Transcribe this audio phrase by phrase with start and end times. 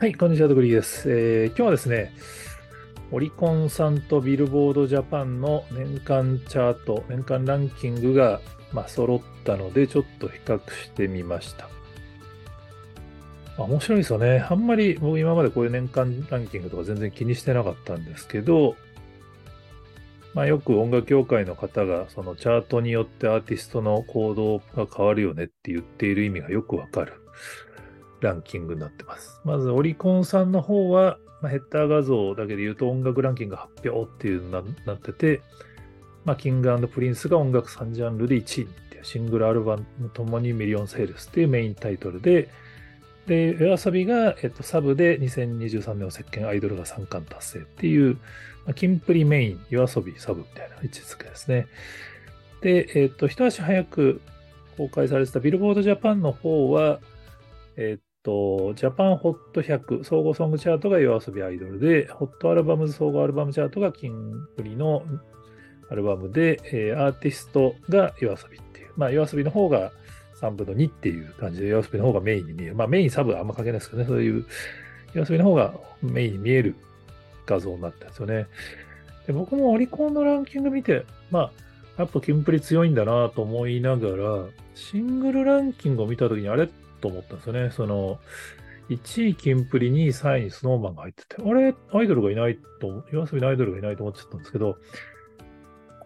[0.00, 2.14] はい、こんにちは、ドグリーです、えー今日はですね、
[3.12, 8.40] オリコンさんとビルボードジャパンの年間チャート、年間ランキングが、
[8.72, 11.68] まあ、揃ったので、ちょっと比較してみました。
[13.58, 14.38] 面白いですよね。
[14.48, 18.76] あんまり僕今までこういう年間ランキングとか全然気にしてなかったんですけど、
[20.32, 27.20] まあ、よく音楽業界の方が、そのチャートによってアーティストの行動が変わるよねって言っている意味がよくわかる
[28.20, 29.40] ランキングになってます。
[29.44, 35.40] まず、オリコンさんの方は、まあ、ヘッダー画像だけで言うと音楽ランキング発表っていうのになってて、
[36.24, 42.50] まあ、キングプリンスが音楽3ジャンルで1位っていうシングルアルバムともにミリオンセールスっていうメインタイトルで、
[43.26, 48.14] で、 YOASOBI が、えっと、サブで2023年を席巻アイドルが3冠達成っていう、
[48.66, 51.66] まあ、キンプリメイン、 YOASOBI サブみたいな位置づけですね。
[52.60, 54.20] で、えっと、一足早く
[54.76, 57.00] 公開されてたビルボードジャパンの方は、
[57.76, 65.02] えっと、ジャパンホット100総合ソングチャートが夜遊びアイドルで、ホットアルバムズ総合アルバムチャートがキンプリの
[65.90, 69.92] アルバムで、えーアーティストが夜遊びっていう、まあ夜遊びの方が
[70.40, 72.74] 3分の2っていう感じで夜遊びの方がメインに見える。
[72.74, 74.46] まあメインサブはあんま関係ないですけどね、そういう
[75.14, 76.74] 夜遊びの方がメインに見える
[77.46, 78.46] 画像になったんですよね。
[79.26, 81.52] で僕もオリコンのランキング見て、まあ、
[81.98, 86.68] やっぱキンプリ強いんだなと思いながら、シングルランキングを見たときにあれ
[87.00, 87.70] と思ったんですよね。
[87.70, 88.18] その、
[88.88, 94.76] 1位キンプリ、2位、3位にスノーマンが入ってて、あれ、アイドルがいないと、夜遊びのアイドルがいないと思っちゃったんですけど、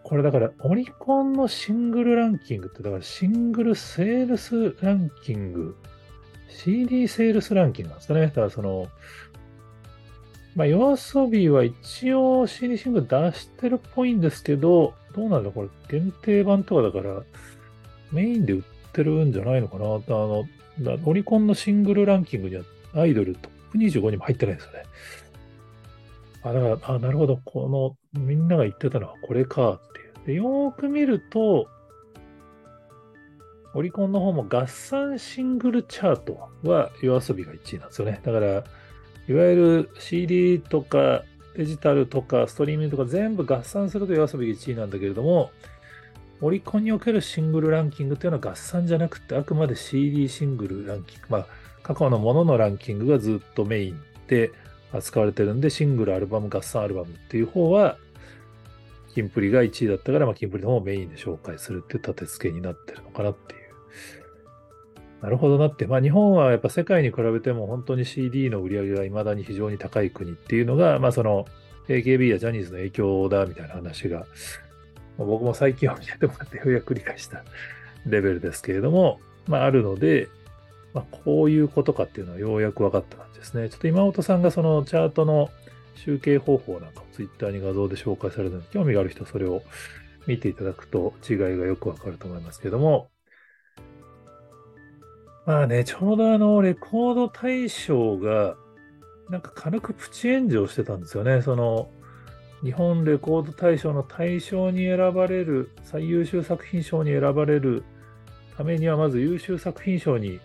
[0.03, 5.75] これだから、オリコンのシングルランキングって、だからシングルセールスランキング、
[6.47, 8.27] CD セールスランキングなんですかね。
[8.27, 8.87] だからその、
[10.55, 17.23] まあ、夜遊びは一応 CD シングル出してるっぽいんですけど、どうなんだこれ、限定版とかだから、
[18.11, 18.63] メインで売っ
[18.95, 20.45] てるんじゃないのかなあの、
[21.05, 24.83] オリコンのシングルランキングにはアイドルトップ25にも入ってないんですよね。
[26.43, 27.39] あ、だから、あ、なるほど。
[27.43, 30.27] この、みんなが言ってたのはこれかっていう。
[30.27, 31.67] で、よーく見ると、
[33.73, 38.21] オリコンの方も合算シングルチャートは夜遊びが1位なんですよね。
[38.23, 38.63] だから、いわ
[39.27, 41.23] ゆる CD とか
[41.57, 45.51] デジタルとかストリーミングとか全部合算すると夜遊びが1位なんだけれども、
[46.41, 51.47] オリコンにおけるシングルランキングというのは合算じゃなくて、あくまで CD シングルランキング、まあ、
[51.83, 54.51] 過去のもののランキングがずっとメインで
[54.91, 57.97] 扱われてるんで、シングルアルバム、合算アルバムっていう方は、
[59.13, 63.61] キンプリが1位だったから、まあ、キンプリの方をメインで紹介するっていう立て付けになってるのかなっていう。
[65.21, 65.87] なるほどなって。
[65.87, 71.45] まあ、日本はやっぱ世界に比べても本当に CD の売り上げが未だに非常に高い国っていうのが、まあ、その
[71.87, 74.25] AKB やジャニーズの影響だみたいな話が、
[75.17, 77.43] 僕も最近は見てもらってようやく理解した
[78.05, 80.29] レベルですけれども、まあ、あるので、
[80.93, 83.69] まあ、こういうことかっていうのはようやく分かった感じですね。
[83.69, 85.49] ちょっと今本さんがそのチャートの
[85.95, 89.61] 集計方法なんかをツイッターに画像で紹介されたので、興味がある人はそれを
[90.27, 93.09] 見ていただくと違いがよくわかると思いますけれども、
[95.45, 98.55] まあね、ちょうどあの、レコード大賞が、
[99.29, 101.41] なんか軽くプチ炎上してたんですよね。
[101.43, 101.89] その、
[102.65, 107.83] 日本レコード大賞の大賞に選ばれる、最優秀作品賞に選ばれる
[108.57, 110.39] ためには、まず優秀作品賞に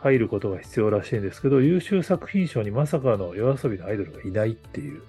[0.00, 5.02] 入ることが必要らしいんですけど、優秀作品賞にまさかの夜遊びのアイドルがいないっていう。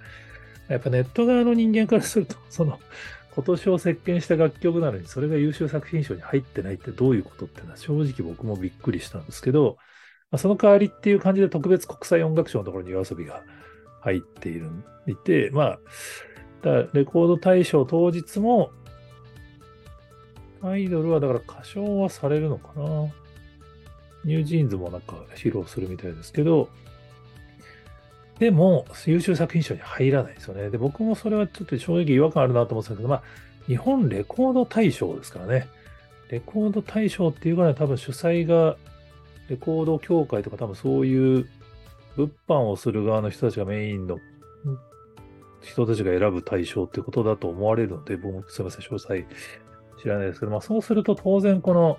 [0.68, 2.78] やっぱネット側の人間からすると、その、
[3.36, 9.78] 今年を席巻した楽曲なのに、それが優秀作品賞に入ってないってどういうことっていうのは正直僕もびっくりしたんですけど、
[10.30, 13.44] まあ、その代わりっていう感じで特別国際音楽賞のところに夜遊びが
[14.02, 14.70] 入っている、
[15.08, 15.80] いて、まあ、
[16.64, 18.72] だレコード大賞当日も、
[20.62, 22.84] アイドルはだから歌唱はされるのかな？
[24.24, 26.70] ニュージーンズもなんか披露するみたいですけど、
[28.40, 30.70] でも、優秀作品賞に入らないですよね。
[30.70, 33.24] で、僕もそれはちょっと正直違和感あるなと思ってたけど、まあ、
[33.68, 35.68] 日本レコード大賞ですからね。
[36.30, 38.78] レコード大賞っていうからい多分主催が、
[39.50, 41.48] レコード協会とか多分そういう
[42.16, 44.20] 物販をする側の人たちがメインの
[45.64, 49.26] 人たちが選ぶ対象ってことだと思われるので、僕もすみません、詳細
[50.02, 51.98] 知らないですけど、まあそうすると当然この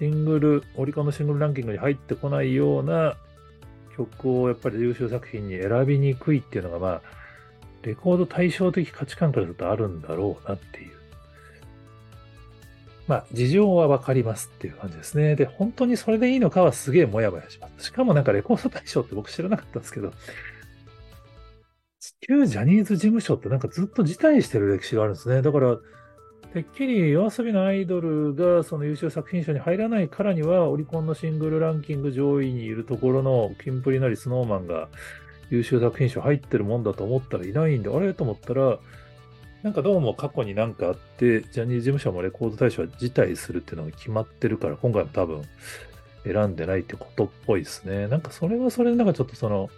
[0.00, 3.16] シングル、オリコンのシングルランキングに入ってこないような
[3.96, 7.02] 曲をやっぱり優秀作品に選びにくいっていうのが、まあ、
[7.82, 10.98] レコード対照的価値観からするとあるんだろうなっていう。
[13.08, 15.34] まあ、事情はわかりますっていう感じですね。
[15.34, 17.86] で、本当にそれでいいのかはすげえもやもやします。
[17.86, 20.12] しかもなんかレコード大賞って僕知らなかったんですけど、
[22.20, 25.42] 旧ジャニーズ事務所ってなんかずっと辞退してる歴史があるんですね。
[25.42, 25.76] だから、
[26.52, 34.88] てっきり夜遊びのアイドルがその優秀作品賞に入らないからには、オリコンのシングルランキング上位にいるところのキンプリなりスノーマンが
[35.50, 38.78] 優秀作品賞入ってるもんだと思ったらいないんで、あれと思ったら、
[39.62, 45.42] なんかどうも過去になんかあって、ジャニーズ事務所もレコード大賞は辞退するっていうのが決まってるから、今回も多分
[46.24, 48.08] 選んでないってことっぽいですね。
[48.08, 49.68] なんかそれはそれでなんかちょっとその、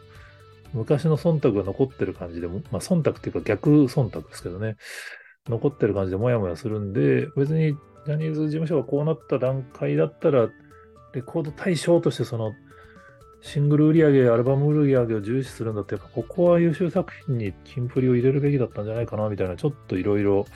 [0.73, 4.77] 昔の忖度が残ってる感じでも、まあ忖度っていうか逆忖度ですけどね、
[5.49, 7.77] 残ってる感じでもやもやするんで、別に
[8.07, 10.49] ジャニーズ事務所がこうなった段階だったら、
[11.13, 12.53] レコード対象としてその
[13.43, 20.47] シングル売り上げ、アルバム売り上げを重視するんだって、やっぱここは優秀作品にキンプリを入れるべきだったんじゃないかな、みたいな、ちょっといろいろ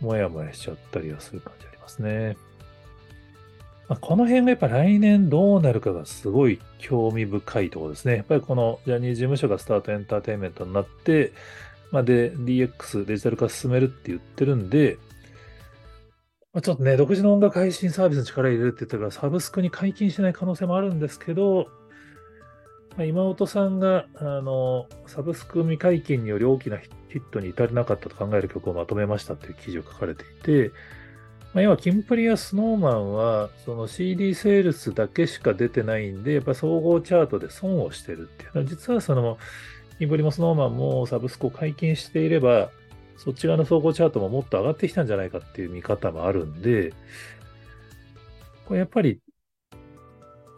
[0.00, 2.36] もやもやしちゃったりはする感じありますね。
[3.88, 8.16] まあ、この辺がやっぱ来年どうなるかがすごい興味深いところですね。
[8.16, 11.32] やっぱりこのジャニーズ事務所がスタートエンターテインメントになって、
[11.90, 14.98] まあ、で、DX、デジタル化進めるって言ってるんで、
[16.54, 21.66] まあ、ちょっとね、独自の音楽配信サービスに力入れるって言ったから、サブスクに解禁しない可能性もあるんですけど、
[22.96, 26.88] まあ、今音さんが、あの、サブスク未解禁により大きなヒ
[27.18, 30.70] ットに至れなかったと考える曲をまとめましたっていう記事を書かれていて、
[31.54, 38.50] まあ、要は、キンプリやスノーマンは、その CD セールスだけしか出てないんで、やっぱ総合チャートで損をしてるっていう。
[38.54, 39.38] のは、実はその、
[39.98, 42.70] キンプリもスノーマンもサブスクを解禁していれば、
[43.16, 46.92] そっち側の総合チャートももっと上がってきたんじゃないかっていう見方もあるんで、
[48.66, 49.20] これやっぱり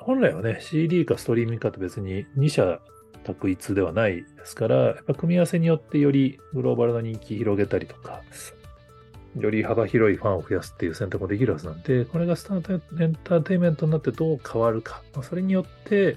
[0.07, 2.79] 本来はね、CD かストリーミングかって別に2社
[3.25, 8.23] 択一ではないですから、やっぱ組み合わせによってよりグローバルな人気広げたりとか、
[9.39, 12.73] より幅広いファンを増やすっていう選択もできるはずなんで、これがスタート
[13.03, 15.03] エンターテインメントになってどう変わるか。
[15.15, 16.17] まあ、それによって、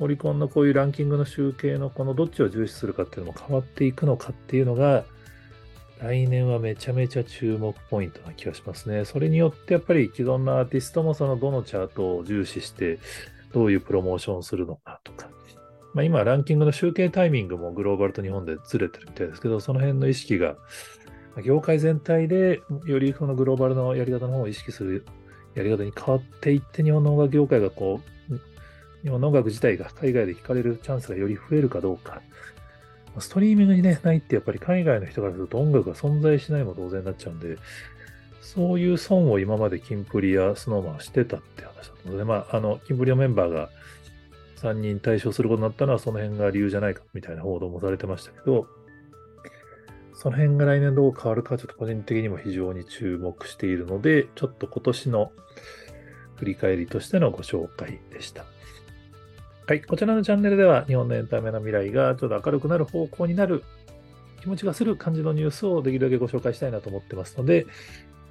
[0.00, 5.04] オリコンのこういうランキングの集計のこのどっちを重視するかっていうのも変わっていくのかっていうのが、
[6.00, 9.04] 来年はめちゃめちゃ注目ポイントな気がしますね。
[9.04, 13.00] それによってやっぱり既存のアーティストもそのどのチャートを重視して
[13.52, 15.28] どういうプロモーションをするのかとか。
[15.94, 20.54] まあ、今ランキングの集計タイミングもグローバルと日本でずれてるみたいですけど、その辺の意識が
[21.42, 25.04] 業界全体でよりそのグローバルのやり方の方を意識する
[25.54, 28.00] やり方に変わっていって日本の音楽業界がこ
[28.30, 28.40] う、
[29.02, 32.20] 日本の音楽自体が海外で聴かれるチャンスがより増えるかどうか。
[33.20, 37.56] ストリーミングにね、ないってやっぱり海外の人からすると音楽が存在しないも同然になっちゃうんで、
[38.40, 43.68] そういう損を今までキンプリやスノーマンはしてたって話だったので、まあ、あの、キンプリのメンバーが
[44.62, 48.66] 3人対象することになったのはその辺が理由じゃないかみたいな報道もされてましたけど、
[50.18, 55.30] その辺が来年どう変わるかちょっと個人的にも非常に注目しているので、ちょっと今年の
[56.34, 58.44] 振り返りとしてのご紹介でした。
[59.68, 59.80] はい。
[59.80, 63.62] こちらのチャンネルでは日本のエンタメの未来がちょっと明るくなる方向になる
[64.40, 67.66] 気持ちがする感じのニュースをできるだけご紹介したいなと思ってますので、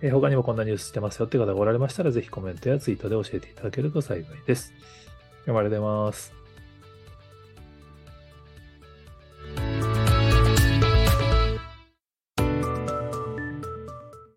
[0.01, 4.73] え、他にもこんなニュースしてますよって方がおられましたら、ぜひコメントやツイートで教えていただけると幸いです。
[5.45, 6.46] 頑張ります。